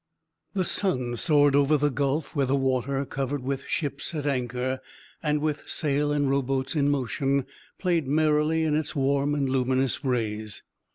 [0.55, 4.79] The sun soared over the gulf, where the water, covered with ships at anchor,
[5.21, 7.45] and with sail and row boats in motion,
[7.77, 10.63] played merrily in its warm and luminous rays.